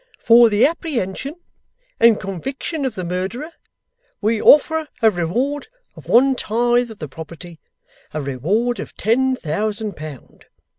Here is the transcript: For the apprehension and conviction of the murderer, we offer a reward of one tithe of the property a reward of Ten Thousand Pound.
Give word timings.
For 0.17 0.49
the 0.49 0.65
apprehension 0.65 1.35
and 1.99 2.19
conviction 2.19 2.85
of 2.85 2.95
the 2.95 3.03
murderer, 3.03 3.51
we 4.19 4.41
offer 4.41 4.87
a 4.99 5.11
reward 5.11 5.67
of 5.95 6.07
one 6.07 6.33
tithe 6.33 6.89
of 6.89 6.97
the 6.97 7.07
property 7.07 7.59
a 8.11 8.19
reward 8.19 8.79
of 8.79 8.95
Ten 8.97 9.35
Thousand 9.35 9.95
Pound. 9.95 10.45